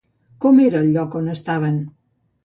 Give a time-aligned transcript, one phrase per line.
[0.45, 1.77] Com era el lloc on estaven?